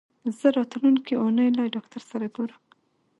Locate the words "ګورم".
2.35-2.61